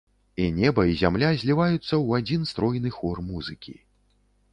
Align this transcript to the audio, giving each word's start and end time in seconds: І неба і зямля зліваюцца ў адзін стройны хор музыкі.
І 0.43 0.45
неба 0.59 0.85
і 0.91 0.95
зямля 1.01 1.29
зліваюцца 1.41 1.79
ў 1.79 2.07
адзін 2.21 2.47
стройны 2.53 2.93
хор 2.97 3.21
музыкі. 3.29 3.75